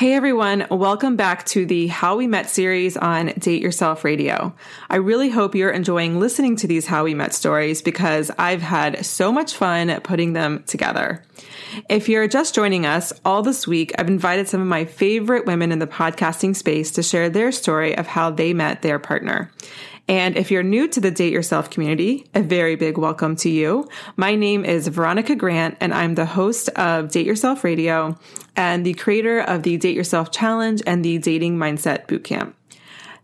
[0.00, 4.54] Hey everyone, welcome back to the How We Met series on Date Yourself Radio.
[4.88, 9.04] I really hope you're enjoying listening to these How We Met stories because I've had
[9.04, 11.22] so much fun putting them together.
[11.90, 15.70] If you're just joining us, all this week I've invited some of my favorite women
[15.70, 19.50] in the podcasting space to share their story of how they met their partner.
[20.08, 23.88] And if you're new to the Date Yourself community, a very big welcome to you.
[24.16, 28.18] My name is Veronica Grant, and I'm the host of Date Yourself Radio
[28.56, 32.54] and the creator of the Date Yourself Challenge and the Dating Mindset Bootcamp.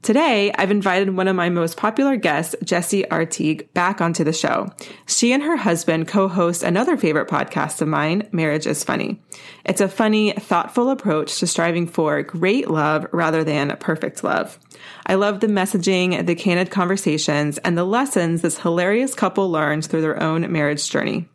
[0.07, 4.69] Today, I've invited one of my most popular guests, Jessie Artigue, back onto the show.
[5.09, 9.21] She and her husband co-host another favorite podcast of mine, Marriage is Funny.
[9.65, 14.61] It's a funny, thoughtful approach to striving for great love rather than perfect love.
[15.06, 20.03] I love the messaging, the candid conversations, and the lessons this hilarious couple learns through
[20.03, 21.28] their own marriage journey.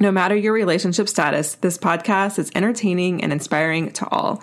[0.00, 4.42] No matter your relationship status, this podcast is entertaining and inspiring to all.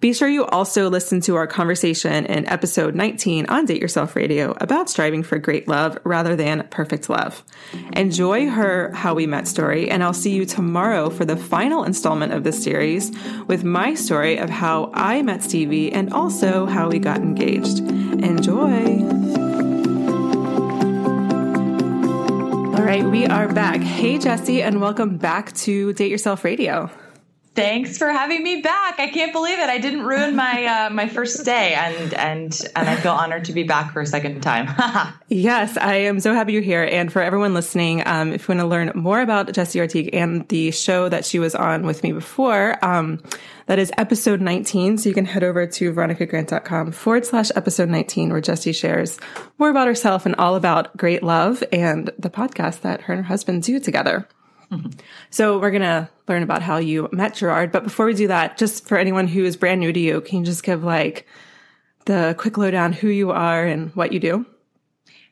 [0.00, 4.54] Be sure you also listen to our conversation in episode 19 on Date Yourself Radio
[4.60, 7.42] about striving for great love rather than perfect love.
[7.94, 12.32] Enjoy her How We Met story, and I'll see you tomorrow for the final installment
[12.32, 13.12] of this series
[13.46, 17.78] with my story of how I met Stevie and also how we got engaged.
[17.78, 18.98] Enjoy!
[22.74, 23.80] All right, we are back.
[23.80, 26.90] Hey, Jessie, and welcome back to Date Yourself Radio.
[27.54, 28.98] Thanks for having me back.
[28.98, 29.68] I can't believe it.
[29.68, 33.52] I didn't ruin my uh, my first day, and and and I feel honored to
[33.52, 34.74] be back for a second time.
[35.28, 36.82] yes, I am so happy you're here.
[36.82, 40.48] And for everyone listening, um, if you want to learn more about Jessie Artigue and
[40.48, 43.22] the show that she was on with me before, um,
[43.66, 44.98] that is episode 19.
[44.98, 49.20] So you can head over to veronicagrant.com forward slash episode 19, where Jessie shares
[49.58, 53.28] more about herself and all about great love and the podcast that her and her
[53.28, 54.26] husband do together.
[55.30, 57.72] So we're going to learn about how you met Gerard.
[57.72, 60.40] But before we do that, just for anyone who is brand new to you, can
[60.40, 61.26] you just give like
[62.06, 64.46] the quick lowdown who you are and what you do?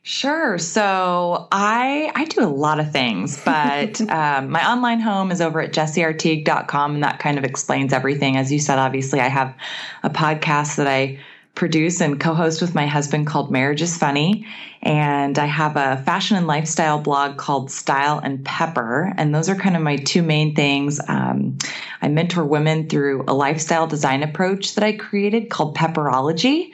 [0.05, 0.57] Sure.
[0.57, 5.61] So I I do a lot of things, but um, my online home is over
[5.61, 8.35] at jessieartigue.com, and that kind of explains everything.
[8.35, 9.55] As you said, obviously, I have
[10.03, 11.19] a podcast that I
[11.55, 14.45] produce and co-host with my husband called Marriage is Funny.
[14.83, 19.13] And I have a fashion and lifestyle blog called Style and Pepper.
[19.15, 20.99] And those are kind of my two main things.
[21.07, 21.57] Um,
[22.01, 26.71] I mentor women through a lifestyle design approach that I created called Pepperology.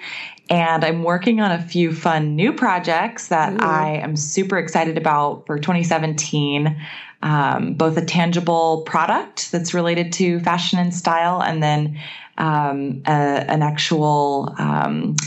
[0.50, 3.58] And I'm working on a few fun new projects that Ooh.
[3.59, 6.75] I am super excited about for 2017.
[7.22, 12.00] Um, both a tangible product that's related to fashion and style, and then
[12.38, 15.18] um, a, an actual um,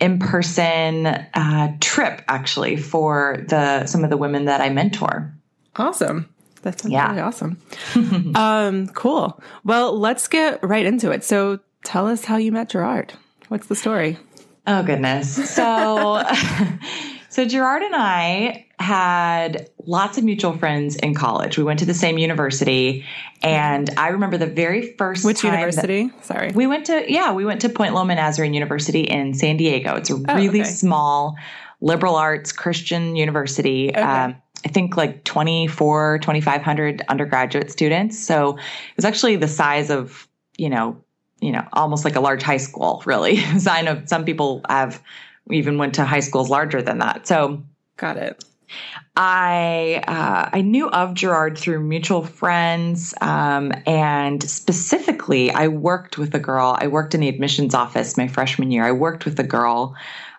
[0.00, 5.34] in-person uh, trip actually for the some of the women that I mentor.
[5.76, 6.28] Awesome.
[6.62, 7.08] That sounds yeah.
[7.08, 7.60] really awesome.
[8.34, 9.40] um, cool.
[9.64, 11.24] Well, let's get right into it.
[11.24, 13.12] So tell us how you met Gerard.
[13.48, 14.18] What's the story?
[14.66, 15.54] Oh goodness.
[15.54, 16.22] So
[17.28, 21.58] so Gerard and I had lots of mutual friends in college.
[21.58, 23.04] We went to the same university,
[23.42, 26.10] and I remember the very first which university?
[26.22, 29.96] Sorry, we went to yeah, we went to Point Loma Nazarene University in San Diego.
[29.96, 30.70] It's a oh, really okay.
[30.70, 31.36] small
[31.80, 33.90] liberal arts Christian university.
[33.90, 34.00] Okay.
[34.00, 38.18] Um, I think like 24, 2,500 undergraduate students.
[38.18, 40.26] So it was actually the size of,
[40.56, 41.00] you know,
[41.40, 43.36] you know, almost like a large high school, really.
[43.58, 45.00] so I know some people have
[45.50, 47.26] even went to high schools larger than that.
[47.26, 47.62] So
[47.96, 48.44] got it.
[49.16, 56.34] I uh, I knew of Gerard through mutual friends, um, and specifically, I worked with
[56.34, 56.76] a girl.
[56.78, 58.84] I worked in the admissions office my freshman year.
[58.84, 59.96] I worked with a girl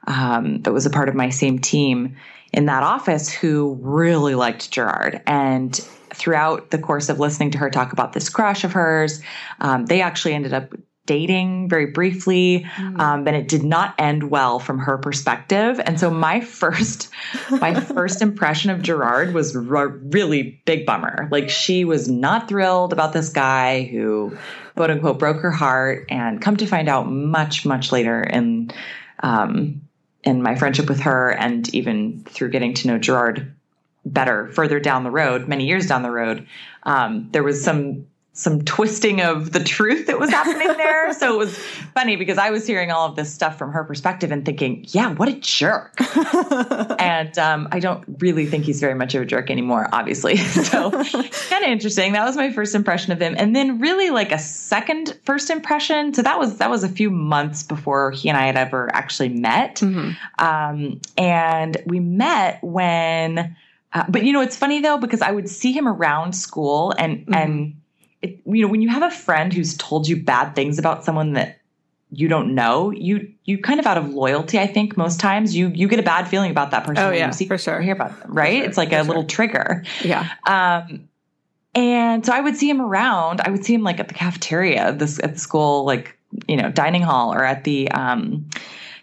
[0.07, 2.15] um, that was a part of my same team
[2.53, 5.75] in that office who really liked Gerard, and
[6.13, 9.21] throughout the course of listening to her talk about this crush of hers,
[9.59, 10.73] um, they actually ended up
[11.09, 13.00] dating very briefly, mm.
[13.00, 15.81] um, and it did not end well from her perspective.
[15.83, 17.09] And so my first,
[17.50, 21.27] my first impression of Gerard was a really big bummer.
[21.31, 24.38] Like she was not thrilled about this guy who,
[24.75, 26.06] quote unquote, broke her heart.
[26.11, 28.69] And come to find out, much much later in,
[29.23, 29.81] um,
[30.23, 33.55] in my friendship with her, and even through getting to know Gerard
[34.05, 36.45] better further down the road, many years down the road,
[36.83, 41.13] um, there was some some twisting of the truth that was happening there.
[41.13, 41.57] so it was
[41.93, 45.13] funny because I was hearing all of this stuff from her perspective and thinking, yeah,
[45.13, 45.95] what a jerk.
[46.99, 50.37] and um, I don't really think he's very much of a jerk anymore, obviously.
[50.69, 52.13] So kind of interesting.
[52.13, 53.33] That was my first impression of him.
[53.37, 56.13] And then really like a second first impression.
[56.13, 59.29] So that was that was a few months before he and I had ever actually
[59.29, 59.77] met.
[59.77, 60.43] Mm-hmm.
[60.43, 63.55] Um, and we met when
[63.93, 67.19] uh, but you know, it's funny though because I would see him around school and
[67.19, 67.33] mm-hmm.
[67.33, 67.78] and
[68.21, 71.33] it, you know, when you have a friend who's told you bad things about someone
[71.33, 71.60] that
[72.12, 75.69] you don't know, you you kind of out of loyalty, I think most times you
[75.69, 77.04] you get a bad feeling about that person.
[77.04, 77.80] Oh yeah, you see, for sure.
[77.81, 78.57] Hear about them, right?
[78.57, 79.04] Sure, it's like a sure.
[79.04, 79.83] little trigger.
[80.04, 80.27] Yeah.
[80.45, 81.07] Um,
[81.75, 83.42] and so I would see him around.
[83.42, 86.18] I would see him like at the cafeteria, this at the school, like
[86.48, 88.50] you know, dining hall, or at the um,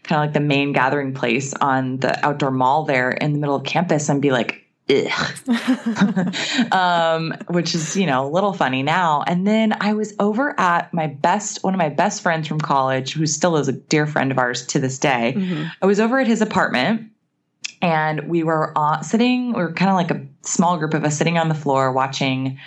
[0.02, 3.54] kind of like the main gathering place on the outdoor mall there in the middle
[3.54, 4.65] of campus, and be like,
[6.72, 9.22] um, which is, you know, a little funny now.
[9.26, 13.14] And then I was over at my best, one of my best friends from college,
[13.14, 15.34] who still is a dear friend of ours to this day.
[15.36, 15.64] Mm-hmm.
[15.82, 17.10] I was over at his apartment
[17.82, 21.16] and we were uh, sitting, we were kind of like a small group of us
[21.16, 22.58] sitting on the floor watching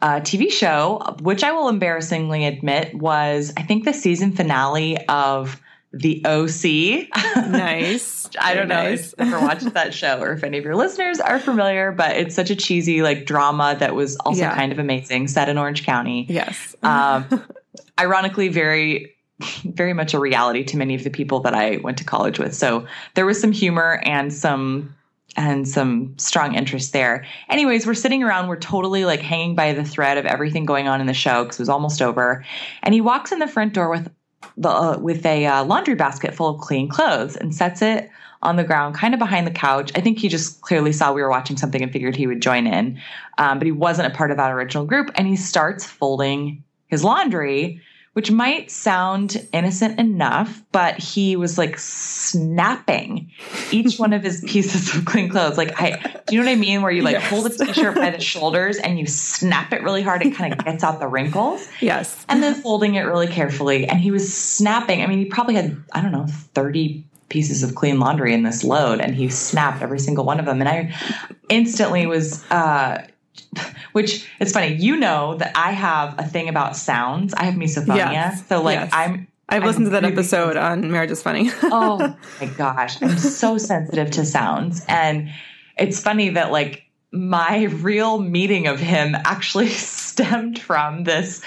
[0.00, 5.60] a TV show, which I will embarrassingly admit was, I think, the season finale of
[5.92, 7.08] the OC.
[7.50, 8.28] Nice.
[8.40, 9.12] I don't know nice.
[9.12, 12.16] if you ever watched that show or if any of your listeners are familiar, but
[12.16, 14.54] it's such a cheesy like drama that was also yeah.
[14.54, 16.26] kind of amazing, set in Orange County.
[16.28, 16.76] Yes.
[16.82, 17.26] Um,
[17.98, 19.14] ironically, very
[19.64, 22.54] very much a reality to many of the people that I went to college with.
[22.54, 24.94] So there was some humor and some
[25.36, 27.24] and some strong interest there.
[27.48, 31.00] Anyways, we're sitting around, we're totally like hanging by the thread of everything going on
[31.00, 32.44] in the show because it was almost over.
[32.82, 34.10] And he walks in the front door with
[34.56, 38.10] the, uh, with a uh, laundry basket full of clean clothes and sets it
[38.42, 39.90] on the ground, kind of behind the couch.
[39.96, 42.66] I think he just clearly saw we were watching something and figured he would join
[42.66, 43.00] in,
[43.38, 45.10] um, but he wasn't a part of that original group.
[45.16, 47.80] And he starts folding his laundry
[48.18, 53.30] which might sound innocent enough, but he was like snapping
[53.70, 55.56] each one of his pieces of clean clothes.
[55.56, 55.90] Like, I,
[56.26, 56.82] do you know what I mean?
[56.82, 57.30] Where you like yes.
[57.30, 60.26] hold a t-shirt by the shoulders and you snap it really hard.
[60.26, 61.68] It kind of gets out the wrinkles.
[61.80, 62.26] Yes.
[62.28, 63.86] And then folding it really carefully.
[63.86, 65.00] And he was snapping.
[65.00, 68.64] I mean, he probably had, I don't know, 30 pieces of clean laundry in this
[68.64, 70.58] load and he snapped every single one of them.
[70.58, 70.92] And I
[71.48, 73.06] instantly was, uh,
[73.92, 74.74] which it's funny.
[74.74, 77.34] You know that I have a thing about sounds.
[77.34, 78.12] I have misophonia.
[78.12, 78.46] Yes.
[78.46, 78.90] So like yes.
[78.92, 81.50] I'm I've listened to that really episode on Marriage is Funny.
[81.64, 83.00] oh my gosh.
[83.02, 84.84] I'm so sensitive to sounds.
[84.88, 85.30] And
[85.78, 91.40] it's funny that like my real meeting of him actually stemmed from this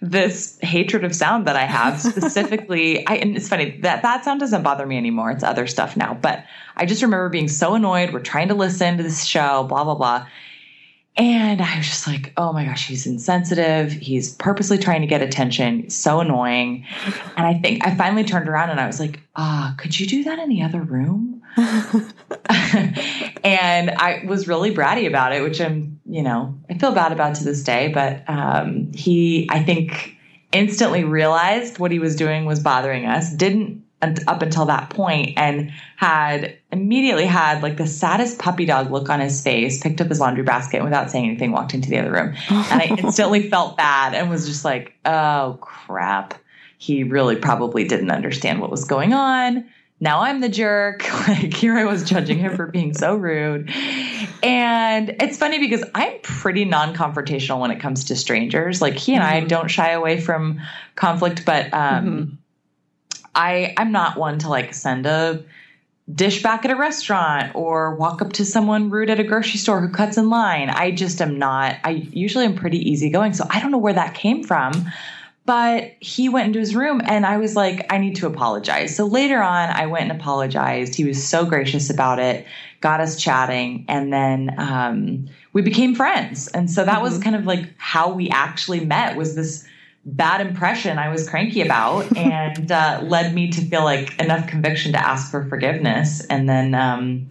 [0.00, 3.06] this hatred of sound that I have specifically.
[3.06, 5.30] I and it's funny that that sound doesn't bother me anymore.
[5.30, 6.14] It's other stuff now.
[6.14, 6.44] But
[6.76, 8.12] I just remember being so annoyed.
[8.12, 10.26] We're trying to listen to this show, blah blah blah.
[11.16, 13.92] And I was just like, oh my gosh, he's insensitive.
[13.92, 15.90] He's purposely trying to get attention.
[15.90, 16.86] so annoying.
[17.36, 20.24] And I think I finally turned around and I was like, ah, could you do
[20.24, 21.42] that in the other room?
[23.44, 27.34] and I was really bratty about it, which I'm, you know, I feel bad about
[27.36, 27.88] to this day.
[27.92, 30.16] But um, he, I think,
[30.52, 35.72] instantly realized what he was doing was bothering us, didn't up until that point and
[35.96, 40.18] had immediately had like the saddest puppy dog look on his face, picked up his
[40.18, 42.34] laundry basket and without saying anything walked into the other room.
[42.48, 46.34] And I instantly felt bad and was just like, oh crap.
[46.78, 49.66] He really probably didn't understand what was going on.
[50.00, 51.06] Now I'm the jerk.
[51.28, 53.70] Like here I was judging him for being so rude.
[54.42, 58.82] And it's funny because I'm pretty non-confrontational when it comes to strangers.
[58.82, 59.44] Like he and mm-hmm.
[59.44, 60.60] I don't shy away from
[60.96, 62.34] conflict, but um mm-hmm
[63.34, 65.42] I I'm not one to like send a
[66.12, 69.80] dish back at a restaurant or walk up to someone rude at a grocery store
[69.80, 70.68] who cuts in line.
[70.68, 73.32] I just am not, I usually am pretty easygoing.
[73.32, 74.72] So I don't know where that came from.
[75.44, 78.94] But he went into his room and I was like, I need to apologize.
[78.94, 80.94] So later on, I went and apologized.
[80.94, 82.46] He was so gracious about it,
[82.80, 86.46] got us chatting, and then um, we became friends.
[86.48, 87.02] And so that mm-hmm.
[87.02, 89.66] was kind of like how we actually met was this
[90.04, 94.92] bad impression I was cranky about and uh, led me to feel like enough conviction
[94.92, 96.24] to ask for forgiveness.
[96.26, 97.28] And then um,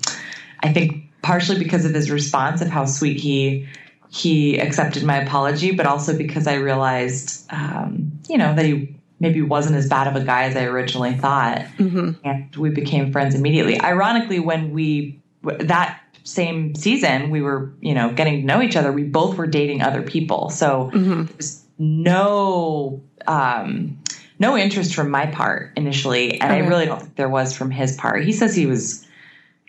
[0.62, 3.68] I think partially because of his response of how sweet he
[4.14, 9.42] he accepted my apology, but also because I realized, um, you know, that he maybe
[9.42, 12.12] wasn't as bad of a guy as I originally thought, mm-hmm.
[12.26, 13.80] and we became friends immediately.
[13.80, 18.92] Ironically, when we that same season we were, you know, getting to know each other,
[18.92, 21.38] we both were dating other people, so mm-hmm
[21.82, 23.98] no um,
[24.40, 26.62] no interest from my part initially, and okay.
[26.62, 28.24] I really don't think there was from his part.
[28.24, 29.06] He says he was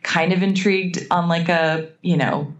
[0.03, 2.53] kind of intrigued on like a you know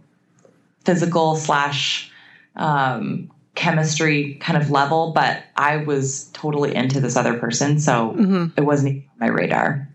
[0.85, 2.11] physical slash
[2.55, 8.45] um, chemistry kind of level, but I was totally into this other person, so mm-hmm.
[8.57, 9.87] it wasn't even on my radar.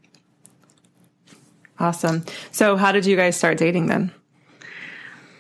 [1.81, 2.25] Awesome.
[2.53, 4.13] So, how did you guys start dating then?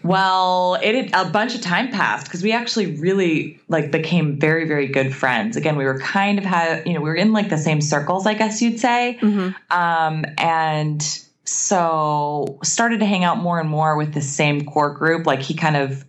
[0.08, 4.86] Well, it a bunch of time passed because we actually really like became very, very
[4.86, 5.54] good friends.
[5.54, 8.26] Again, we were kind of had you know we were in like the same circles,
[8.26, 9.50] I guess you'd say, mm-hmm.
[9.70, 11.02] um, and
[11.44, 15.26] so started to hang out more and more with the same core group.
[15.26, 16.06] Like he kind of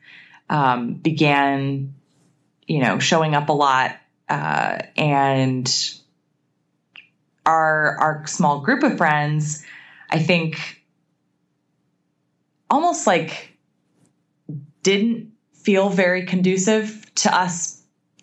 [0.49, 1.93] um, began,
[2.67, 3.97] you know, showing up a lot,
[4.29, 5.93] uh, and
[7.45, 9.65] our our small group of friends,
[10.09, 10.81] I think,
[12.69, 13.58] almost like
[14.83, 17.81] didn't feel very conducive to us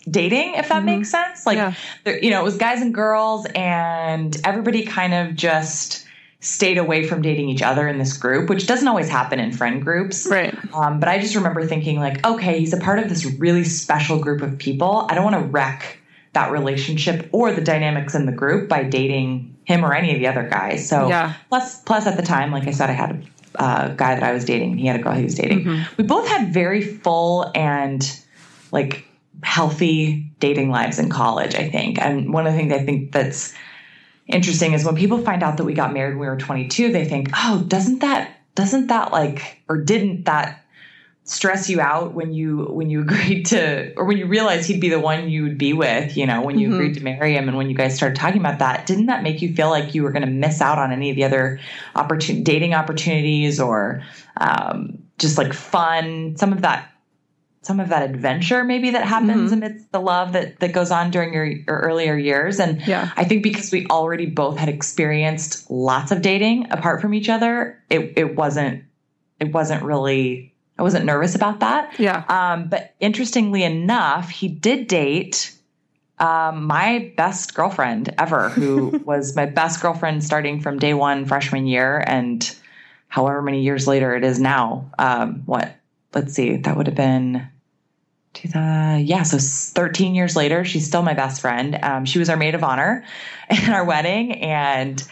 [0.08, 0.86] dating, if that mm-hmm.
[0.86, 1.46] makes sense.
[1.46, 1.74] Like, yeah.
[2.04, 6.06] there, you know, it was guys and girls, and everybody kind of just
[6.40, 9.82] stayed away from dating each other in this group, which doesn't always happen in friend
[9.82, 10.26] groups.
[10.30, 10.54] Right.
[10.74, 14.18] Um, but I just remember thinking, like, okay, he's a part of this really special
[14.18, 15.06] group of people.
[15.10, 15.98] I don't want to wreck
[16.34, 20.26] that relationship or the dynamics in the group by dating him or any of the
[20.26, 20.88] other guys.
[20.88, 21.34] So yeah.
[21.48, 23.26] plus plus at the time, like I said, I had
[23.58, 24.78] uh, guy that I was dating.
[24.78, 25.64] He had a girl he was dating.
[25.64, 25.94] Mm-hmm.
[25.96, 28.20] We both had very full and
[28.72, 29.06] like
[29.42, 31.98] healthy dating lives in college, I think.
[31.98, 33.54] And one of the things I think that's
[34.26, 37.04] interesting is when people find out that we got married when we were 22, they
[37.04, 40.64] think, oh, doesn't that, doesn't that like, or didn't that
[41.26, 44.88] stress you out when you when you agreed to or when you realized he'd be
[44.88, 46.76] the one you would be with you know when you mm-hmm.
[46.76, 49.42] agreed to marry him and when you guys started talking about that didn't that make
[49.42, 51.60] you feel like you were going to miss out on any of the other
[51.94, 54.02] opportun- dating opportunities or
[54.38, 56.90] um, just like fun some of that
[57.62, 59.64] some of that adventure maybe that happens mm-hmm.
[59.64, 63.10] amidst the love that that goes on during your, your earlier years and yeah.
[63.16, 67.82] i think because we already both had experienced lots of dating apart from each other
[67.90, 68.84] it, it wasn't
[69.40, 71.98] it wasn't really I wasn't nervous about that.
[71.98, 72.24] Yeah.
[72.28, 75.56] Um, but interestingly enough, he did date
[76.18, 81.66] um, my best girlfriend ever, who was my best girlfriend starting from day one freshman
[81.66, 82.54] year, and
[83.08, 84.90] however many years later it is now.
[84.98, 85.76] Um, what?
[86.14, 86.56] Let's see.
[86.56, 87.48] That would have been.
[88.54, 91.78] Uh, yeah, so 13 years later, she's still my best friend.
[91.82, 93.04] Um, she was our maid of honor
[93.50, 95.02] in our wedding, and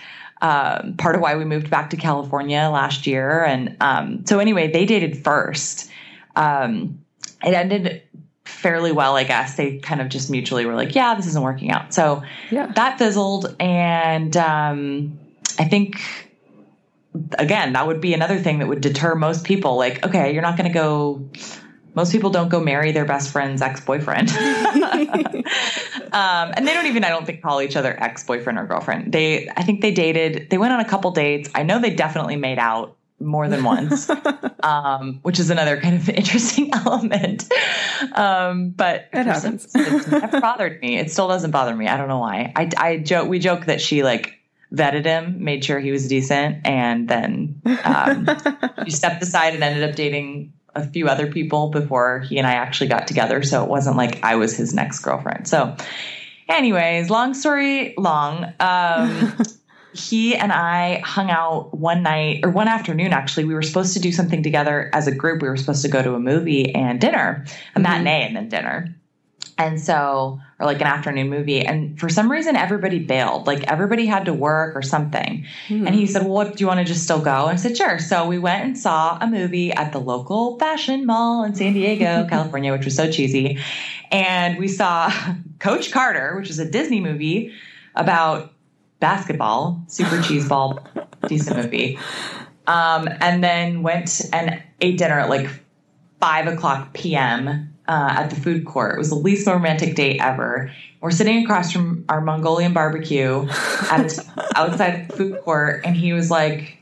[0.44, 3.42] um, part of why we moved back to California last year.
[3.42, 5.88] And um, so, anyway, they dated first.
[6.36, 7.02] Um,
[7.42, 8.02] it ended
[8.44, 9.56] fairly well, I guess.
[9.56, 11.94] They kind of just mutually were like, yeah, this isn't working out.
[11.94, 12.66] So yeah.
[12.76, 13.56] that fizzled.
[13.58, 15.18] And um,
[15.58, 16.02] I think,
[17.38, 19.78] again, that would be another thing that would deter most people.
[19.78, 21.26] Like, okay, you're not going to go
[21.94, 24.30] most people don't go marry their best friend's ex-boyfriend.
[26.14, 29.12] Um, and they don't even i don't think call each other ex-boyfriend or girlfriend.
[29.12, 31.50] They i think they dated they went on a couple dates.
[31.56, 34.08] I know they definitely made out more than once
[34.62, 37.50] um, which is another kind of interesting element.
[38.12, 39.70] Um, but it happens.
[39.74, 40.98] it's never bothered me.
[40.98, 41.88] It still doesn't bother me.
[41.88, 42.52] I don't know why.
[42.54, 44.38] I, I joke we joke that she like
[44.72, 48.28] vetted him, made sure he was decent, and then um,
[48.84, 52.54] she stepped aside and ended up dating a few other people before he and I
[52.54, 53.42] actually got together.
[53.42, 55.48] So it wasn't like I was his next girlfriend.
[55.48, 55.76] So,
[56.48, 58.52] anyways, long story long.
[58.60, 59.36] Um,
[59.94, 63.12] he and I hung out one night or one afternoon.
[63.12, 65.40] Actually, we were supposed to do something together as a group.
[65.40, 67.82] We were supposed to go to a movie and dinner, a mm-hmm.
[67.82, 68.94] matinee and then dinner.
[69.56, 71.60] And so, or like an afternoon movie.
[71.60, 73.46] And for some reason, everybody bailed.
[73.46, 75.44] Like everybody had to work or something.
[75.68, 75.86] Hmm.
[75.86, 77.46] And he said, Well, what, do you want to just still go?
[77.46, 77.98] And I said, Sure.
[77.98, 82.26] So we went and saw a movie at the local fashion mall in San Diego,
[82.30, 83.58] California, which was so cheesy.
[84.10, 85.12] And we saw
[85.58, 87.52] Coach Carter, which is a Disney movie
[87.94, 88.52] about
[89.00, 90.82] basketball, super cheeseball
[91.28, 91.98] decent movie.
[92.66, 95.50] Um, and then went and ate dinner at like
[96.20, 97.73] five o'clock p.m.
[97.86, 98.94] Uh, at the food court.
[98.94, 100.72] It was the least romantic date ever.
[101.02, 104.18] We're sitting across from our Mongolian barbecue at
[104.56, 106.78] outside the food court, and he was like,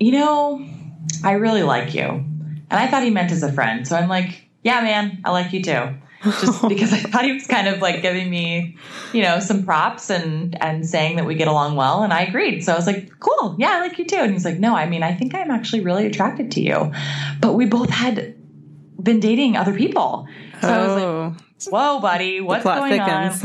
[0.00, 0.66] "You know,
[1.22, 2.24] I really like you," and
[2.70, 3.86] I thought he meant as a friend.
[3.86, 5.88] So I'm like, "Yeah, man, I like you too."
[6.24, 8.78] Just because I thought he was kind of like giving me,
[9.12, 12.64] you know, some props and and saying that we get along well, and I agreed.
[12.64, 14.88] So I was like, "Cool, yeah, I like you too." And he's like, "No, I
[14.88, 16.92] mean, I think I'm actually really attracted to you,"
[17.42, 18.37] but we both had
[19.02, 20.26] been dating other people.
[20.60, 23.44] So I was Oh, like, whoa, buddy, what's going thickens.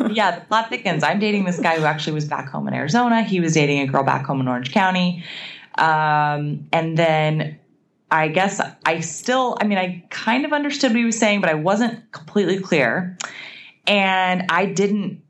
[0.00, 0.14] on?
[0.14, 1.02] yeah, the plot thickens.
[1.02, 3.22] I'm dating this guy who actually was back home in Arizona.
[3.22, 5.24] He was dating a girl back home in Orange County.
[5.76, 7.58] Um, and then
[8.10, 11.50] I guess I still, I mean, I kind of understood what he was saying, but
[11.50, 13.18] I wasn't completely clear.
[13.86, 15.20] And I didn't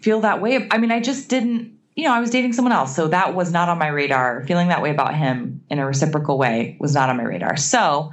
[0.00, 0.66] feel that way.
[0.70, 2.96] I mean, I just didn't, you know, I was dating someone else.
[2.96, 4.42] So that was not on my radar.
[4.46, 7.56] Feeling that way about him in a reciprocal way was not on my radar.
[7.56, 8.10] So,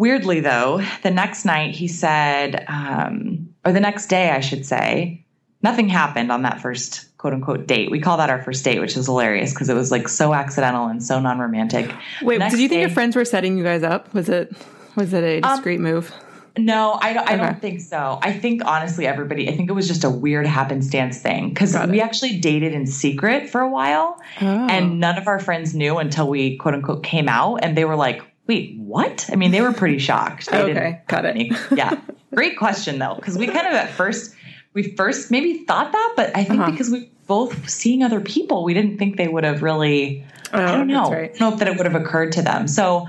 [0.00, 5.26] Weirdly, though, the next night he said, um, or the next day, I should say,
[5.62, 7.90] nothing happened on that first quote unquote date.
[7.90, 10.86] We call that our first date, which is hilarious because it was like so accidental
[10.86, 11.94] and so non romantic.
[12.22, 14.12] Wait, did you think your friends were setting you guys up?
[14.14, 14.50] Was it
[14.96, 16.10] was it a discreet move?
[16.58, 17.42] No, I, don't- I Okay.
[17.44, 18.18] don't think so.
[18.22, 22.00] I think honestly, everybody, I think it was just a weird happenstance thing because we
[22.00, 24.66] actually dated in secret for a while Oh.
[24.68, 27.94] and none of our friends knew until we quote unquote came out and they were
[27.96, 29.28] like, wait, what?
[29.32, 30.50] I mean, they were pretty shocked.
[30.50, 31.36] They Okay, didn't got it.
[31.36, 32.00] any- yeah.
[32.34, 34.34] Great question though, because we kind of at first,
[34.74, 36.70] we first maybe thought that, but I think Uh-huh.
[36.70, 40.66] because we both seeing other people, we didn't think they would have really, I Oh,
[40.78, 41.30] don't know, right.
[41.34, 42.66] I don't know if that it would have occurred to them.
[42.68, 43.06] So,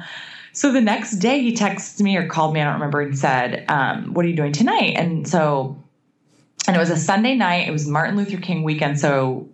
[0.54, 3.64] so the next day he texted me or called me, I don't remember, and said,
[3.70, 5.78] um, "What are you doing tonight?" And so,
[6.68, 7.68] and it was a Sunday night.
[7.68, 9.48] It was Martin Luther King weekend, so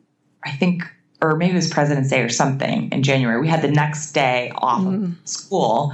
[0.44, 0.84] I think,
[1.22, 3.40] or maybe it was President's Day or something in January.
[3.40, 5.16] We had the next day off of mm.
[5.28, 5.94] school,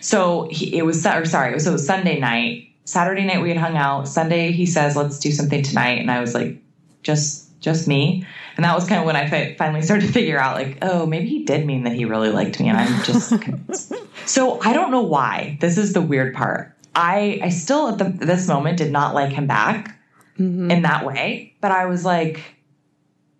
[0.00, 2.68] so he, it was or sorry, it was, it was Sunday night.
[2.84, 4.08] Saturday night we had hung out.
[4.08, 6.60] Sunday he says, "Let's do something tonight," and I was like,
[7.02, 10.38] "Just." Just me, and that was kind of when I fi- finally started to figure
[10.38, 13.32] out, like, oh, maybe he did mean that he really liked me, and I'm just.
[14.26, 15.58] So I don't know why.
[15.60, 16.72] This is the weird part.
[16.94, 19.98] I I still at the, this moment did not like him back
[20.38, 20.70] mm-hmm.
[20.70, 22.40] in that way, but I was like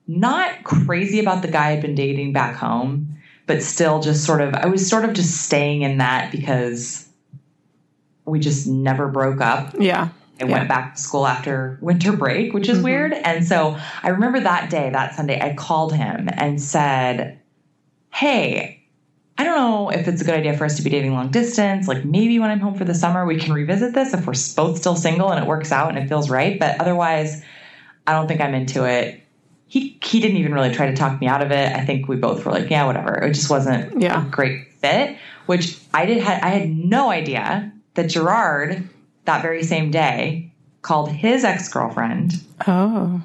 [0.07, 4.55] not crazy about the guy I'd been dating back home, but still just sort of
[4.55, 7.09] I was sort of just staying in that because
[8.25, 9.75] we just never broke up.
[9.79, 10.09] Yeah.
[10.41, 10.53] I Yeah.
[10.53, 12.85] went back to school after winter break, which is mm-hmm.
[12.85, 13.13] weird.
[13.13, 17.39] And so I remember that day, that Sunday, I called him and said,
[18.11, 18.81] Hey,
[19.37, 21.89] I don't know if it's a good idea for us to be dating long distance.
[21.89, 24.79] Like maybe when I'm home for the summer, we can revisit this if we're both
[24.79, 26.59] still single and it works out and it feels right.
[26.59, 27.43] But otherwise,
[28.07, 29.21] I don't think I'm into it.
[29.75, 31.75] He he didn't even really try to talk me out of it.
[31.75, 33.15] I think we both were like, yeah, whatever.
[33.25, 34.25] It just wasn't Yeah.
[34.25, 35.17] a great fit.
[35.47, 38.89] Which I did had I had no idea that Gerard
[39.25, 42.35] that very same day called his ex girlfriend
[42.69, 43.21] Oh.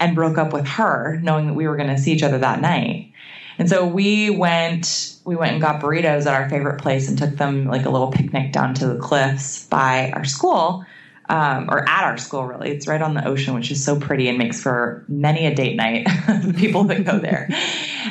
[0.00, 2.60] and broke up with her, knowing that we were going to see each other that
[2.60, 3.12] night.
[3.60, 7.36] And so we went, we went and got burritos at our favorite place and took
[7.36, 10.84] them like a little picnic down to the cliffs by our school,
[11.28, 12.44] um, or at our school.
[12.44, 15.54] Really, it's right on the ocean, which is so pretty and makes for many a
[15.54, 16.06] date night.
[16.26, 17.48] the people that go there.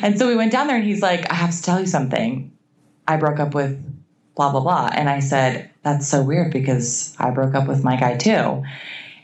[0.01, 2.51] And so we went down there, and he's like, "I have to tell you something.
[3.07, 3.81] I broke up with
[4.35, 7.95] blah blah blah." And I said, "That's so weird because I broke up with my
[7.97, 8.63] guy too."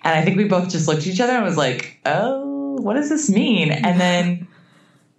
[0.01, 2.93] And I think we both just looked at each other and was like, "Oh, what
[2.93, 4.47] does this mean?" And then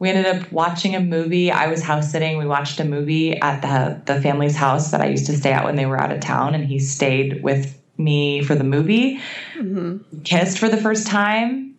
[0.00, 1.52] we ended up watching a movie.
[1.52, 2.38] I was house sitting.
[2.38, 5.64] We watched a movie at the the family's house that I used to stay at
[5.64, 9.20] when they were out of town, and he stayed with me for the movie.
[9.56, 10.22] Mm-hmm.
[10.22, 11.76] Kissed for the first time.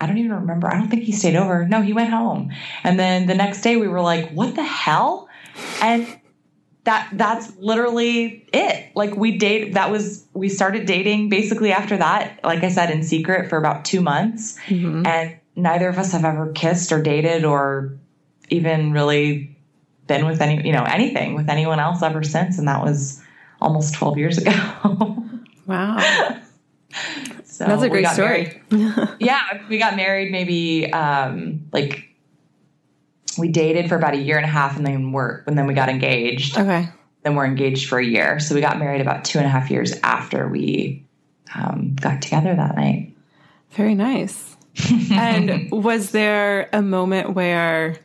[0.00, 0.68] I don't even remember.
[0.68, 1.66] I don't think he stayed over.
[1.66, 2.52] No, he went home.
[2.84, 5.28] And then the next day we were like, "What the hell?"
[5.82, 6.06] And
[6.88, 8.90] that that's literally it.
[8.94, 13.02] Like we date that was we started dating basically after that, like I said in
[13.02, 14.58] secret for about 2 months.
[14.68, 15.06] Mm-hmm.
[15.06, 17.98] And neither of us have ever kissed or dated or
[18.48, 19.54] even really
[20.06, 23.22] been with any, you know, anything with anyone else ever since and that was
[23.60, 25.24] almost 12 years ago.
[25.68, 25.98] Wow.
[27.44, 28.60] so That's a great story.
[29.20, 32.08] yeah, we got married maybe um like
[33.38, 35.74] we dated for about a year and a half and then we're and then we
[35.74, 36.58] got engaged.
[36.58, 36.88] Okay.
[37.22, 38.40] then we're engaged for a year.
[38.40, 41.04] So we got married about two and a half years after we
[41.54, 43.14] um, got together that night.
[43.72, 44.56] Very nice.
[45.12, 47.96] and was there a moment where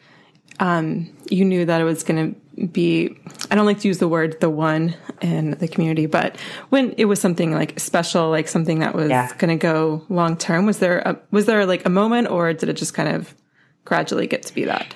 [0.59, 2.39] um, you knew that it was going to
[2.71, 3.17] be,
[3.49, 6.35] I don't like to use the word the one in the community, but
[6.69, 9.29] when it was something like special, like something that was Yeah.
[9.37, 12.69] going to go long term, was there a, was there like a moment or did
[12.69, 13.33] it just kind of
[13.85, 14.93] gradually get to be that?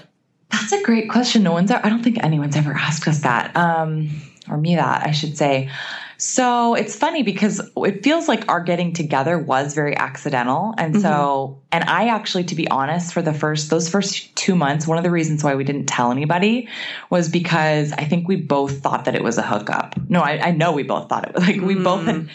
[0.52, 1.44] That's a great question.
[1.44, 4.10] No one's, I don't think anyone's ever asked us that, um,
[4.50, 5.70] or me that, I should say.
[6.18, 10.74] So it's funny because it feels like our getting together was very accidental.
[10.78, 11.04] And mm-hmm.
[11.04, 14.98] so, and I actually, to be honest, for the first, those first two months, one
[14.98, 16.70] of the reasons why we didn't tell anybody
[17.12, 19.96] was because I think we both thought that it was a hookup.
[20.10, 21.84] No, I, I know we both thought it was like we mm.
[21.84, 22.30] both had,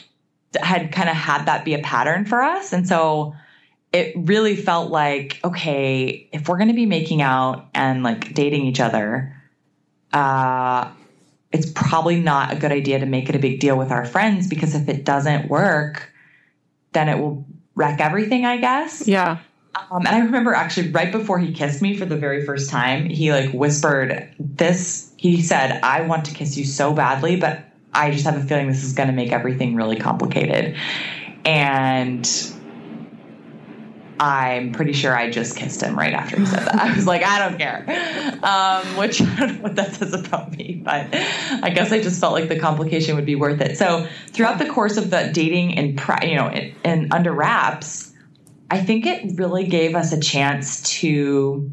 [0.60, 2.72] had kind of had that be a pattern for us.
[2.72, 3.34] And so,
[3.92, 8.64] it really felt like okay if we're going to be making out and like dating
[8.64, 9.36] each other
[10.14, 10.90] uh
[11.52, 14.48] it's probably not a good idea to make it a big deal with our friends
[14.48, 16.10] because if it doesn't work,
[16.92, 19.06] then it will wreck everything, I guess.
[19.06, 19.38] Yeah.
[19.90, 23.06] Um, and I remember actually right before he kissed me for the very first time,
[23.08, 25.12] he like whispered this.
[25.16, 28.68] He said, I want to kiss you so badly, but I just have a feeling
[28.68, 30.76] this is going to make everything really complicated.
[31.44, 32.26] And
[34.18, 36.74] I'm pretty sure I just kissed him right after he said that.
[36.74, 37.84] I was like, I don't care.
[38.42, 42.20] Um, which I don't know what that says about me, but I guess I just
[42.20, 43.78] felt like the complication would be worth it.
[43.78, 46.48] So throughout the course of the dating and you know
[46.84, 48.12] and under wraps,
[48.70, 51.70] I think it really gave us a chance to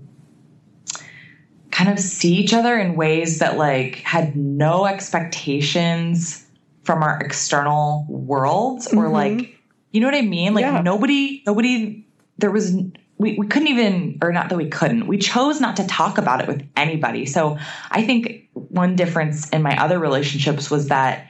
[1.71, 6.45] kind of see each other in ways that like had no expectations
[6.84, 9.13] from our external worlds or mm-hmm.
[9.13, 9.56] like
[9.91, 10.54] you know what I mean?
[10.54, 10.82] Like yeah.
[10.82, 12.06] nobody nobody
[12.39, 12.73] there was
[13.17, 16.41] we, we couldn't even or not that we couldn't we chose not to talk about
[16.41, 17.58] it with anybody so
[17.91, 21.28] i think one difference in my other relationships was that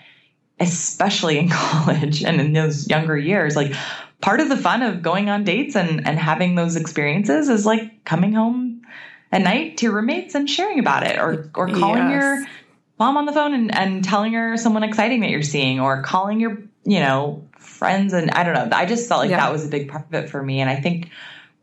[0.60, 3.74] especially in college and in those younger years like
[4.22, 8.04] part of the fun of going on dates and and having those experiences is like
[8.06, 8.82] coming home
[9.32, 12.22] at night to your roommates and sharing about it or or calling yes.
[12.22, 12.46] your
[13.00, 16.40] mom on the phone and, and telling her someone exciting that you're seeing or calling
[16.40, 17.48] your you know
[17.80, 18.78] friends and I don't know.
[18.78, 19.38] I just felt like yeah.
[19.38, 20.60] that was a big part of it for me.
[20.60, 21.10] And I think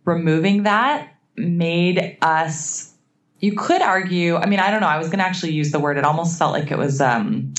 [0.05, 2.95] removing that made us
[3.39, 5.99] you could argue, I mean, I don't know, I was gonna actually use the word,
[5.99, 7.55] it almost felt like it was um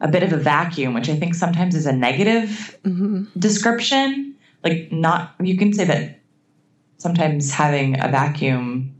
[0.00, 3.24] a bit of a vacuum, which I think sometimes is a negative mm-hmm.
[3.38, 4.36] description.
[4.64, 6.20] Like not you can say that
[6.98, 8.94] sometimes having a vacuum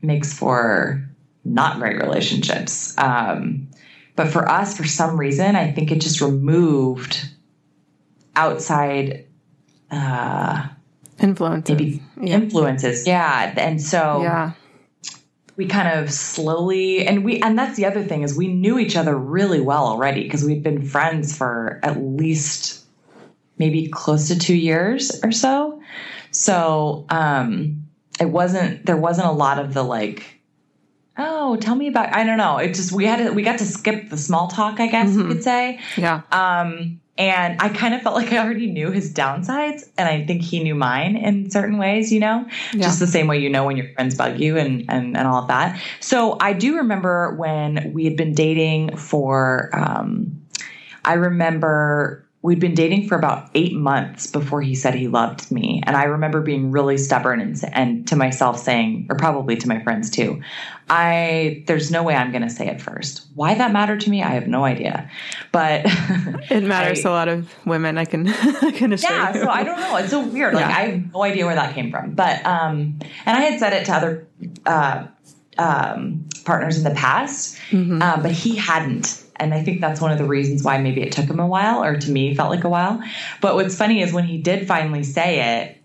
[0.00, 1.06] makes for
[1.44, 2.96] not great relationships.
[2.98, 3.68] Um,
[4.16, 7.28] but for us, for some reason, I think it just removed
[8.36, 9.26] outside
[9.90, 10.68] uh,
[11.18, 11.70] influences.
[11.70, 12.34] Maybe yeah.
[12.34, 13.06] influences.
[13.06, 13.54] Yeah.
[13.56, 14.52] And so yeah.
[15.56, 18.96] we kind of slowly and we and that's the other thing is we knew each
[18.96, 22.84] other really well already because we'd been friends for at least
[23.58, 25.82] maybe close to two years or so.
[26.30, 27.84] So um
[28.20, 30.40] it wasn't there wasn't a lot of the like
[31.16, 33.64] oh tell me about i don't know it just we had to, we got to
[33.64, 35.20] skip the small talk i guess mm-hmm.
[35.20, 39.12] you could say yeah um and I kind of felt like I already knew his
[39.12, 42.80] downsides, and I think he knew mine in certain ways, you know, yeah.
[42.80, 45.42] just the same way you know when your friends bug you and, and, and all
[45.42, 45.78] of that.
[46.00, 50.40] So I do remember when we had been dating for, um,
[51.04, 55.82] I remember we'd been dating for about eight months before he said he loved me.
[55.84, 59.82] And I remember being really stubborn and, and to myself saying, or probably to my
[59.82, 60.40] friends too,
[60.88, 63.26] I, there's no way I'm going to say it first.
[63.34, 65.10] Why that mattered to me, I have no idea.
[65.52, 67.98] But it matters I, a lot of women.
[67.98, 69.42] I can, I can assure yeah, you.
[69.42, 69.96] so I don't know.
[69.96, 70.54] It's so weird.
[70.54, 70.76] Like yeah.
[70.76, 72.14] I have no idea where that came from.
[72.14, 74.26] But, um, and I had said it to other,
[74.64, 75.06] uh,
[75.58, 78.00] um, partners in the past, mm-hmm.
[78.00, 79.19] um, but he hadn't.
[79.40, 81.82] And I think that's one of the reasons why maybe it took him a while,
[81.82, 83.02] or to me felt like a while.
[83.40, 85.78] But what's funny is when he did finally say it,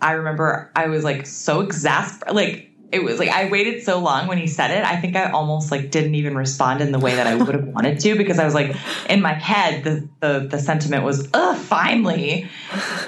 [0.00, 2.34] I remember I was like so exasperated.
[2.34, 4.84] Like it was like I waited so long when he said it.
[4.84, 7.66] I think I almost like didn't even respond in the way that I would have
[7.66, 8.76] wanted to because I was like
[9.08, 12.44] in my head the the, the sentiment was ugh finally,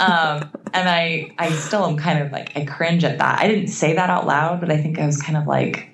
[0.01, 3.41] um, and I I still am kind of like I cringe at that.
[3.41, 5.91] I didn't say that out loud, but I think I was kind of like,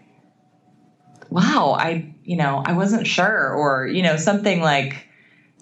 [1.29, 5.05] wow, I you know, I wasn't sure, or, you know, something like,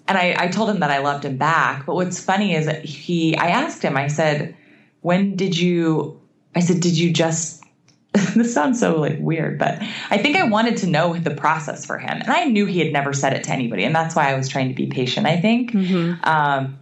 [0.07, 1.87] and I, I told him that I loved him back.
[1.87, 4.55] But what's funny is that he, I asked him, I said,
[5.01, 6.21] when did you,
[6.55, 7.63] I said, did you just,
[8.35, 11.97] this sounds so like weird, but I think I wanted to know the process for
[11.97, 12.21] him.
[12.21, 13.83] And I knew he had never said it to anybody.
[13.83, 15.71] And that's why I was trying to be patient, I think.
[15.71, 16.23] Mm-hmm.
[16.23, 16.77] Um,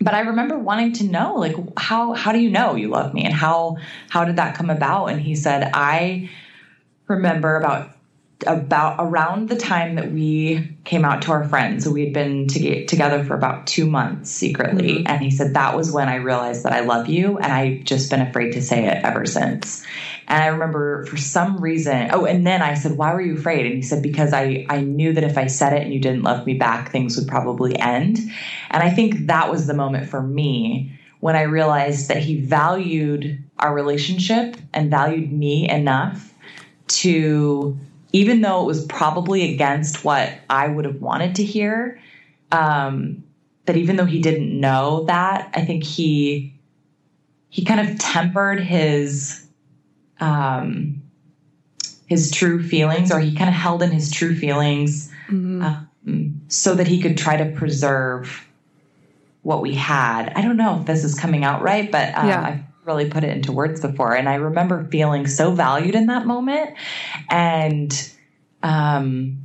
[0.00, 3.26] but I remember wanting to know, like, how, how do you know you love me?
[3.26, 3.76] And how,
[4.08, 5.08] how did that come about?
[5.08, 6.30] And he said, I
[7.08, 7.94] remember about
[8.46, 11.84] about around the time that we came out to our friends.
[11.84, 14.98] So we had been to together for about two months secretly.
[14.98, 15.06] Mm-hmm.
[15.06, 17.38] And he said, That was when I realized that I love you.
[17.38, 19.84] And I've just been afraid to say it ever since.
[20.28, 23.66] And I remember for some reason, oh, and then I said, Why were you afraid?
[23.66, 26.22] And he said, Because I, I knew that if I said it and you didn't
[26.22, 28.18] love me back, things would probably end.
[28.70, 33.42] And I think that was the moment for me when I realized that he valued
[33.60, 36.34] our relationship and valued me enough
[36.88, 37.78] to,
[38.12, 42.00] even though it was probably against what I would have wanted to hear,
[42.50, 43.24] um,
[43.64, 46.54] that even though he didn't know that, I think he
[47.48, 49.46] he kind of tempered his
[50.20, 51.02] um,
[52.06, 55.62] his true feelings, or he kind of held in his true feelings, mm-hmm.
[55.62, 58.46] um, so that he could try to preserve
[59.42, 60.32] what we had.
[60.36, 62.58] I don't know if this is coming out right, but um, yeah.
[62.84, 66.74] Really put it into words before, and I remember feeling so valued in that moment,
[67.30, 68.12] and
[68.62, 69.44] um,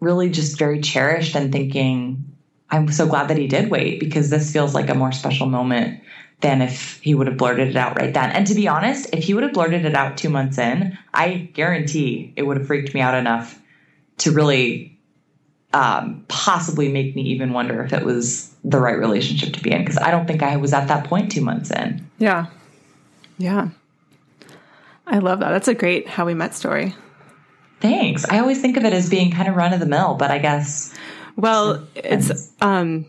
[0.00, 2.36] really just very cherished, and thinking
[2.70, 6.00] I'm so glad that he did wait because this feels like a more special moment
[6.40, 8.30] than if he would have blurted it out right then.
[8.30, 11.50] And to be honest, if he would have blurted it out two months in, I
[11.54, 13.58] guarantee it would have freaked me out enough
[14.18, 14.98] to really
[15.72, 19.82] um, possibly make me even wonder if it was the right relationship to be in
[19.82, 22.08] because I don't think I was at that point two months in.
[22.18, 22.46] Yeah.
[23.38, 23.68] Yeah.
[25.06, 25.50] I love that.
[25.50, 26.94] That's a great how we met story.
[27.80, 28.24] Thanks.
[28.24, 30.38] I always think of it as being kind of run of the mill, but I
[30.38, 30.94] guess
[31.36, 33.04] well, it's um,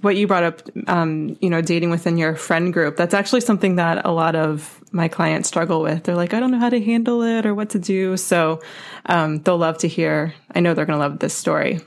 [0.00, 2.96] what you brought up, um, you know, dating within your friend group.
[2.96, 6.02] That's actually something that a lot of my clients struggle with.
[6.02, 8.16] They're like, I don't know how to handle it or what to do.
[8.16, 8.60] So
[9.06, 10.34] um, they'll love to hear.
[10.52, 11.78] I know they're going to love this story.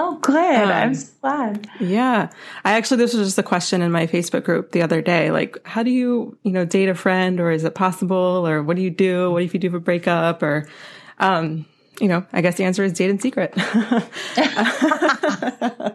[0.00, 0.36] Oh, good.
[0.36, 1.68] Um, I'm so glad.
[1.80, 2.30] Yeah.
[2.64, 5.32] I actually, this was just a question in my Facebook group the other day.
[5.32, 8.46] Like, how do you, you know, date a friend or is it possible?
[8.46, 9.32] Or what do you do?
[9.32, 10.40] What if you do a breakup?
[10.44, 10.68] Or,
[11.18, 11.66] um,
[12.00, 13.52] you know, I guess the answer is date in secret.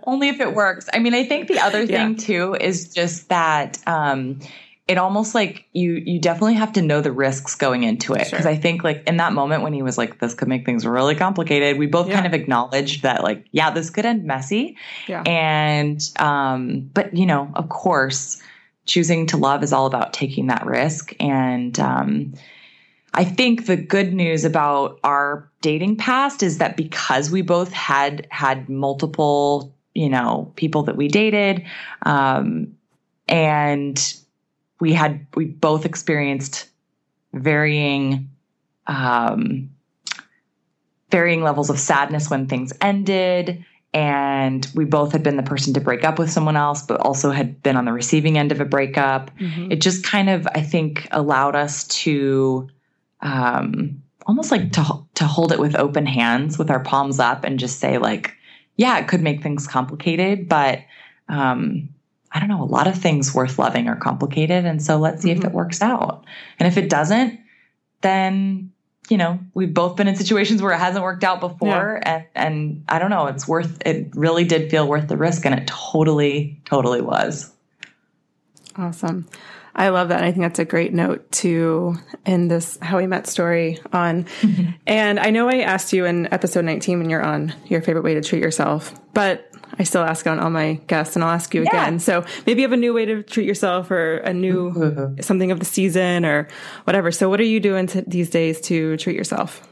[0.06, 0.89] Only if it works.
[0.94, 2.18] I mean, I think the other thing yeah.
[2.18, 4.42] too is just that um,
[4.88, 8.43] it almost like you you definitely have to know the risks going into it because
[8.43, 8.52] sure.
[8.52, 11.15] I think like in that moment when he was like this could make things really
[11.15, 12.15] complicated, we both yeah.
[12.15, 14.78] kind of acknowledged that like yeah, this could end messy.
[15.08, 15.24] Yeah.
[15.26, 18.41] And um, but you know, of course,
[18.86, 22.34] choosing to love is all about taking that risk and um,
[23.13, 28.28] I think the good news about our dating past is that because we both had
[28.32, 31.63] had multiple, you know, people that we dated,
[32.02, 32.76] um,
[33.28, 34.15] and
[34.84, 36.69] we had we both experienced
[37.34, 38.30] varying
[38.88, 39.69] um,
[41.10, 43.65] varying levels of sadness when things ended
[43.96, 47.32] and we both had been the person to break up with someone else but also
[47.32, 49.72] had been on the receiving end of a breakup mm-hmm.
[49.72, 52.67] it just kind of i think allowed us to
[53.22, 54.84] um, almost like to
[55.15, 58.36] to hold it with open hands, with our palms up, and just say like,
[58.76, 60.80] yeah, it could make things complicated, but
[61.30, 61.89] um,
[62.34, 65.30] I don't know, a lot of things worth loving are complicated, and so let's see
[65.30, 65.41] mm-hmm.
[65.41, 66.26] if it works out.
[66.60, 67.39] And if it doesn't,
[68.02, 68.72] then
[69.10, 72.15] you know we've both been in situations where it hasn't worked out before, yeah.
[72.15, 73.78] and and I don't know, it's worth.
[73.86, 77.52] It really did feel worth the risk, and it totally, totally was.
[78.76, 79.28] Awesome.
[79.76, 80.24] I love that.
[80.24, 84.26] I think that's a great note to end this How We Met story on.
[84.41, 84.72] Mm-hmm.
[84.88, 88.13] And I know I asked you in episode 19 when you're on your favorite way
[88.13, 91.64] to treat yourself, but I still ask on all my guests and I'll ask you
[91.64, 91.70] yeah.
[91.70, 92.00] again.
[92.00, 95.22] So maybe you have a new way to treat yourself or a new mm-hmm.
[95.22, 96.48] something of the season or
[96.84, 97.12] whatever.
[97.12, 99.68] So what are you doing to, these days to treat yourself?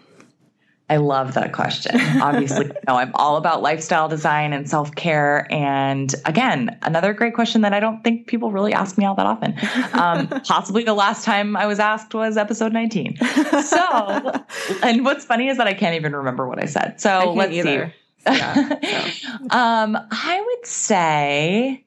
[0.90, 1.96] I love that question.
[2.22, 5.48] Obviously, you know, I'm all about lifestyle design and self care.
[5.50, 9.26] And again, another great question that I don't think people really ask me all that
[9.26, 9.54] often.
[9.94, 13.16] Um, possibly the last time I was asked was episode 19.
[13.64, 14.44] So,
[14.84, 17.00] and what's funny is that I can't even remember what I said.
[17.00, 17.94] So I let's either.
[17.96, 18.01] see.
[18.26, 19.36] Yeah, so.
[19.52, 21.86] um, I would say,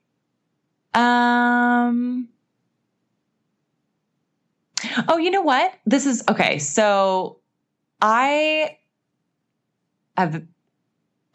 [0.94, 2.28] um,
[5.08, 5.74] oh, you know what?
[5.86, 6.58] This is okay.
[6.58, 7.38] So
[8.00, 8.78] I
[10.16, 10.42] I've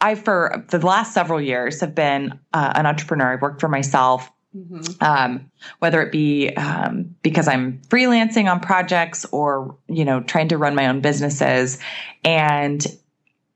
[0.02, 3.34] I for the last several years have been uh, an entrepreneur.
[3.34, 5.04] I've worked for myself, mm-hmm.
[5.04, 10.58] um, whether it be um, because I'm freelancing on projects or you know trying to
[10.58, 11.80] run my own businesses.
[12.24, 12.86] And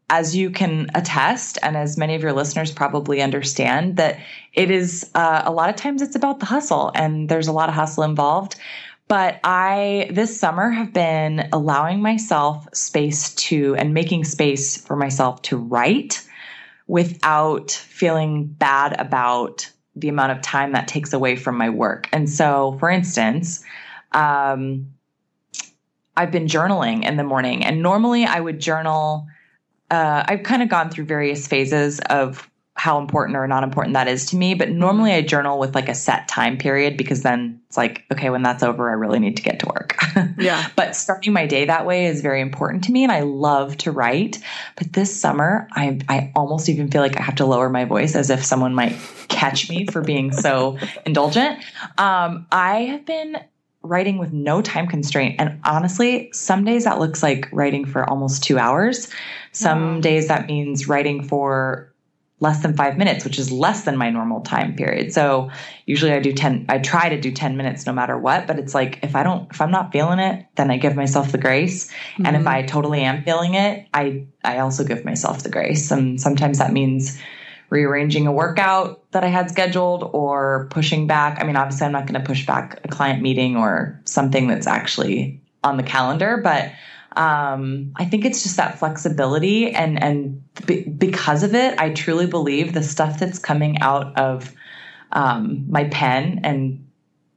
[0.09, 4.19] as you can attest, and as many of your listeners probably understand, that
[4.53, 7.69] it is uh, a lot of times it's about the hustle, and there's a lot
[7.69, 8.55] of hustle involved.
[9.07, 15.41] But I, this summer, have been allowing myself space to and making space for myself
[15.43, 16.25] to write
[16.87, 22.09] without feeling bad about the amount of time that takes away from my work.
[22.11, 23.63] And so, for instance,
[24.11, 24.93] um,
[26.15, 29.27] I've been journaling in the morning, and normally I would journal.
[29.93, 34.07] Uh, I've kind of gone through various phases of how important or not important that
[34.07, 34.55] is to me.
[34.55, 38.29] But normally I journal with like a set time period because then it's like, okay,
[38.31, 39.97] when that's over, I really need to get to work.
[40.37, 40.67] Yeah.
[40.75, 43.03] but starting my day that way is very important to me.
[43.03, 44.39] And I love to write.
[44.75, 48.15] But this summer, I, I almost even feel like I have to lower my voice
[48.15, 48.95] as if someone might
[49.27, 51.59] catch me for being so indulgent.
[51.97, 53.37] Um, I have been
[53.83, 55.35] writing with no time constraint.
[55.39, 59.09] And honestly, some days that looks like writing for almost two hours.
[59.51, 61.93] Some days that means writing for
[62.39, 65.13] less than five minutes, which is less than my normal time period.
[65.13, 65.49] So
[65.85, 68.75] usually I do 10, I try to do 10 minutes no matter what, but it's
[68.75, 71.89] like, if I don't, if I'm not feeling it, then I give myself the grace.
[71.89, 72.25] Mm-hmm.
[72.25, 75.89] And if I totally am feeling it, I, I also give myself the grace.
[75.89, 77.17] And sometimes that means
[77.73, 81.41] rearranging a workout that I had scheduled or pushing back.
[81.41, 84.67] I mean, obviously I'm not going to push back a client meeting or something that's
[84.67, 86.71] actually on the calendar, but
[87.17, 92.25] um, I think it's just that flexibility, and and be, because of it, I truly
[92.25, 94.53] believe the stuff that's coming out of
[95.11, 96.87] um, my pen and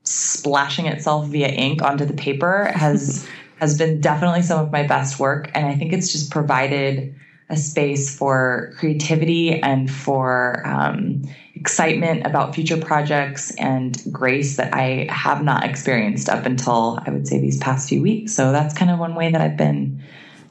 [0.04, 5.18] splashing itself via ink onto the paper has has been definitely some of my best
[5.18, 7.14] work, and I think it's just provided
[7.48, 11.22] a space for creativity and for um,
[11.54, 17.26] excitement about future projects and grace that I have not experienced up until I would
[17.26, 18.34] say these past few weeks.
[18.34, 20.02] So that's kind of one way that I've been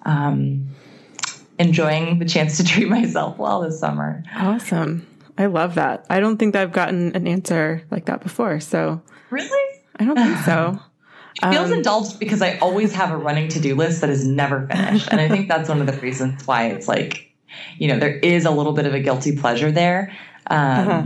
[0.03, 0.67] um,
[1.60, 4.23] enjoying the chance to treat myself well this summer.
[4.36, 5.05] Awesome.
[5.38, 6.05] I love that.
[6.10, 8.62] I don't think I've gotten an answer like that before.
[8.62, 9.81] So, really?
[9.97, 10.79] I don't think so.
[11.43, 14.26] It feels um, indulged because I always have a running to do list that is
[14.26, 15.10] never finished.
[15.12, 17.32] and I think that's one of the reasons why it's like,
[17.78, 20.15] you know, there is a little bit of a guilty pleasure there.
[20.48, 21.04] Um, uh-huh.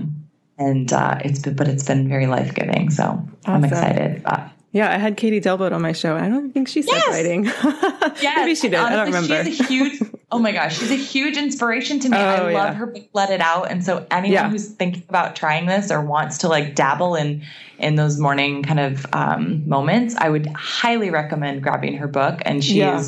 [0.59, 2.89] And uh, it's been, but it's been very life giving.
[2.89, 3.29] So awesome.
[3.45, 4.23] I'm excited.
[4.23, 4.51] But.
[4.71, 7.15] Yeah, I had Katie Dalebout on my show, I don't think she started yes!
[7.15, 7.45] writing.
[8.21, 8.75] yes, maybe she did.
[8.75, 9.45] Honestly, I don't remember.
[9.45, 10.01] She's a huge.
[10.31, 12.15] Oh my gosh, she's a huge inspiration to me.
[12.15, 12.73] Oh, I love yeah.
[12.73, 14.47] her book, Let It Out, and so anyone yeah.
[14.47, 17.41] who's thinking about trying this or wants to like dabble in
[17.79, 22.43] in those morning kind of um, moments, I would highly recommend grabbing her book.
[22.45, 23.03] And she's yeah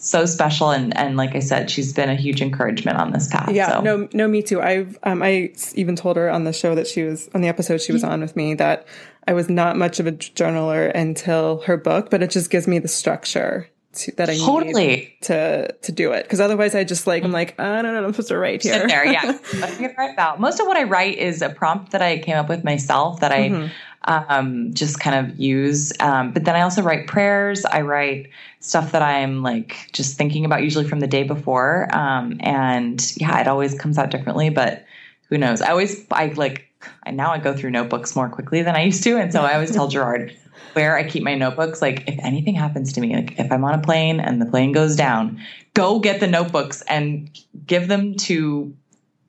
[0.00, 3.52] so special and and like I said, she's been a huge encouragement on this path.
[3.52, 3.80] Yeah, so.
[3.82, 4.60] no, no, me too.
[4.60, 7.80] I've um, I even told her on the show that she was on the episode
[7.80, 8.86] she was on with me that
[9.28, 12.78] I was not much of a journaler until her book, but it just gives me
[12.78, 14.86] the structure to, that I totally.
[14.86, 16.22] need to to do it.
[16.22, 18.62] Because otherwise, I just like I'm like I don't know, what I'm supposed to write
[18.62, 18.74] here.
[18.74, 19.38] Sit there, yeah.
[19.54, 20.40] I'm write about.
[20.40, 23.32] Most of what I write is a prompt that I came up with myself that
[23.32, 23.48] I.
[23.50, 23.72] Mm-hmm
[24.04, 25.92] um, just kind of use.
[26.00, 27.64] Um, but then I also write prayers.
[27.64, 31.88] I write stuff that I'm like just thinking about, usually from the day before.
[31.94, 34.84] Um, and yeah, it always comes out differently, but
[35.28, 35.60] who knows?
[35.60, 36.66] I always, I like,
[37.04, 39.18] I now I go through notebooks more quickly than I used to.
[39.18, 40.34] And so I always tell Gerard
[40.72, 41.82] where I keep my notebooks.
[41.82, 44.72] Like if anything happens to me, like if I'm on a plane and the plane
[44.72, 45.40] goes down,
[45.74, 47.30] go get the notebooks and
[47.66, 48.74] give them to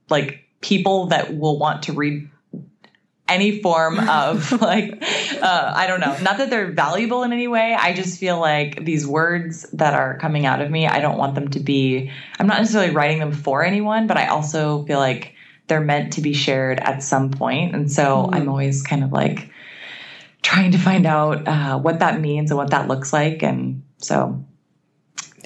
[0.09, 2.29] like people that will want to read
[3.27, 5.01] any form of like
[5.41, 6.17] uh, i don't know.
[6.21, 7.75] Not that they're valuable in any way.
[7.79, 11.35] I just feel like these words that are coming out of me i don't want
[11.35, 15.35] them to be i'm not necessarily writing them for anyone but i also feel like
[15.71, 17.73] they're meant to be shared at some point.
[17.73, 18.35] And so mm.
[18.35, 19.49] i'm always kind of like
[20.41, 23.41] trying to find out uh, what that means and what that looks like.
[23.41, 24.43] And so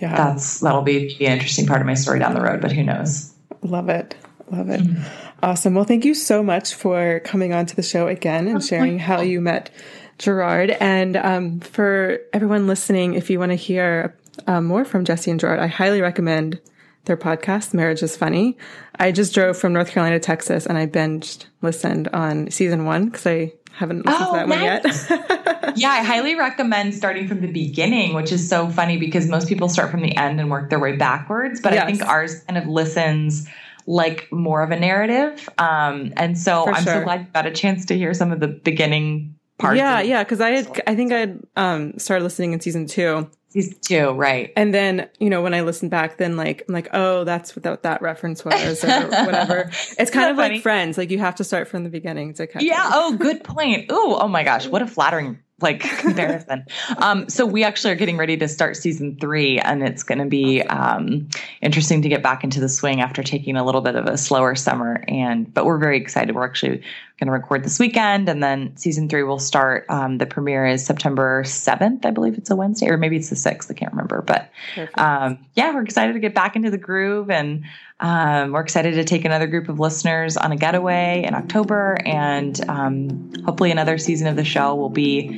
[0.01, 0.15] yeah.
[0.15, 2.81] that's that'll be, be an interesting part of my story down the road but who
[2.83, 3.33] knows?
[3.61, 4.15] Love it
[4.51, 5.03] love it mm.
[5.43, 5.75] Awesome.
[5.75, 9.21] Well, thank you so much for coming on to the show again and sharing how
[9.21, 9.69] you met
[10.17, 10.71] Gerard.
[10.71, 15.39] And um, for everyone listening, if you want to hear um, more from Jessie and
[15.39, 16.59] Gerard, I highly recommend
[17.03, 18.57] their podcast, Marriage is Funny.
[18.95, 23.05] I just drove from North Carolina to Texas and I binged listened on season one
[23.05, 25.09] because I haven't listened oh, to that nice.
[25.09, 25.73] one yet.
[25.77, 29.69] yeah, I highly recommend starting from the beginning, which is so funny because most people
[29.69, 31.61] start from the end and work their way backwards.
[31.61, 31.83] But yes.
[31.83, 33.47] I think ours kind of listens
[33.87, 35.47] like more of a narrative.
[35.57, 36.93] Um, and so For I'm sure.
[36.93, 39.77] so glad you got a chance to hear some of the beginning parts.
[39.77, 43.29] Yeah, yeah, because I had, I think I had um, started listening in season two.
[43.49, 44.51] Season two, right?
[44.57, 47.63] And then you know when I listen back, then like I'm like, oh, that's what
[47.63, 48.87] that, that reference was, or
[49.25, 49.71] whatever.
[49.97, 50.55] It's kind of funny.
[50.55, 50.97] like Friends.
[50.97, 52.63] Like you have to start from the beginning to catch.
[52.63, 52.89] Yeah.
[52.93, 53.89] Oh, good point.
[53.91, 54.15] Ooh.
[54.15, 56.65] Oh my gosh, what a flattering like comparison.
[56.97, 60.25] um, so we actually are getting ready to start season three, and it's going to
[60.25, 61.29] be um,
[61.61, 64.55] interesting to get back into the swing after taking a little bit of a slower
[64.55, 65.03] summer.
[65.07, 66.35] And but we're very excited.
[66.35, 66.83] We're actually
[67.19, 69.85] going to record this weekend, and then season three will start.
[69.89, 73.35] Um, the premiere is September seventh, I believe it's a Wednesday, or maybe it's the
[73.35, 73.71] sixth.
[73.71, 74.49] I can't remember, but
[74.95, 77.63] um, yeah, we're excited to get back into the groove and.
[77.97, 82.59] Um, we're excited to take another group of listeners on a getaway in October, and
[82.69, 85.29] um, hopefully, another season of the show will be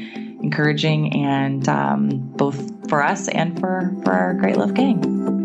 [0.42, 5.37] encouraging and um, both for us and for, for our Great Love Gang.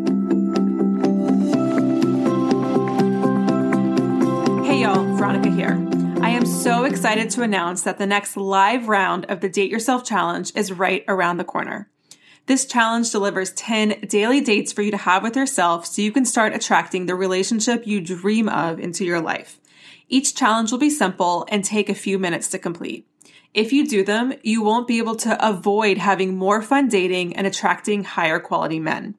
[7.02, 11.04] Excited to announce that the next live round of the Date Yourself Challenge is right
[11.08, 11.90] around the corner.
[12.46, 16.24] This challenge delivers 10 daily dates for you to have with yourself so you can
[16.24, 19.60] start attracting the relationship you dream of into your life.
[20.08, 23.08] Each challenge will be simple and take a few minutes to complete.
[23.52, 27.44] If you do them, you won't be able to avoid having more fun dating and
[27.44, 29.16] attracting higher quality men.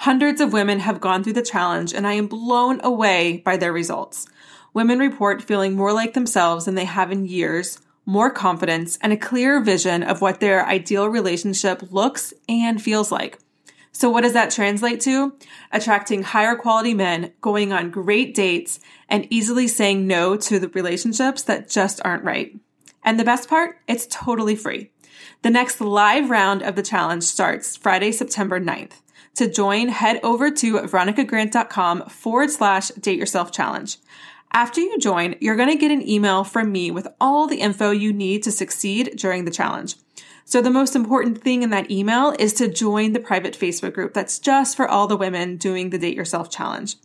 [0.00, 3.72] Hundreds of women have gone through the challenge and I am blown away by their
[3.72, 4.26] results.
[4.76, 9.16] Women report feeling more like themselves than they have in years, more confidence, and a
[9.16, 13.38] clearer vision of what their ideal relationship looks and feels like.
[13.90, 15.34] So what does that translate to?
[15.72, 21.40] Attracting higher quality men, going on great dates, and easily saying no to the relationships
[21.44, 22.54] that just aren't right.
[23.02, 24.90] And the best part, it's totally free.
[25.40, 29.00] The next live round of the challenge starts Friday, September 9th.
[29.36, 33.96] To join, head over to veronicagrant.com forward slash date yourself challenge.
[34.56, 37.90] After you join, you're going to get an email from me with all the info
[37.90, 39.96] you need to succeed during the challenge.
[40.46, 44.14] So the most important thing in that email is to join the private Facebook group
[44.14, 46.96] that's just for all the women doing the Date Yourself challenge.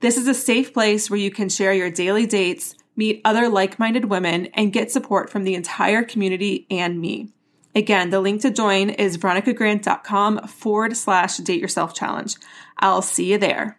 [0.00, 4.06] This is a safe place where you can share your daily dates, meet other like-minded
[4.06, 7.30] women, and get support from the entire community and me.
[7.76, 12.34] Again, the link to join is veronicagrant.com forward slash date yourself challenge.
[12.76, 13.78] I'll see you there.